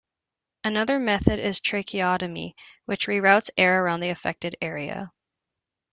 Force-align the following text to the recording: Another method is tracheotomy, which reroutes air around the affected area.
Another 0.63 0.97
method 0.97 1.37
is 1.37 1.59
tracheotomy, 1.59 2.55
which 2.85 3.05
reroutes 3.05 3.51
air 3.55 3.83
around 3.85 3.99
the 3.99 4.09
affected 4.09 4.55
area. 4.59 5.11